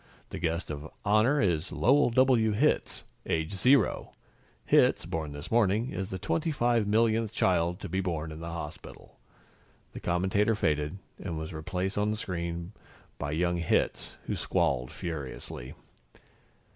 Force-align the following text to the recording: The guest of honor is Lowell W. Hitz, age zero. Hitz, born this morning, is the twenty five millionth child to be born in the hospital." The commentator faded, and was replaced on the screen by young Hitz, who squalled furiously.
The 0.31 0.39
guest 0.39 0.71
of 0.71 0.89
honor 1.05 1.39
is 1.39 1.71
Lowell 1.71 2.09
W. 2.09 2.53
Hitz, 2.53 3.03
age 3.27 3.53
zero. 3.53 4.13
Hitz, 4.65 5.05
born 5.05 5.31
this 5.31 5.51
morning, 5.51 5.91
is 5.91 6.09
the 6.09 6.17
twenty 6.17 6.51
five 6.51 6.87
millionth 6.87 7.31
child 7.31 7.79
to 7.81 7.87
be 7.87 8.01
born 8.01 8.31
in 8.31 8.39
the 8.39 8.49
hospital." 8.49 9.19
The 9.93 9.99
commentator 9.99 10.55
faded, 10.55 10.97
and 11.23 11.37
was 11.37 11.53
replaced 11.53 11.99
on 11.99 12.09
the 12.09 12.17
screen 12.17 12.71
by 13.19 13.29
young 13.33 13.57
Hitz, 13.57 14.15
who 14.25 14.35
squalled 14.35 14.91
furiously. 14.91 15.75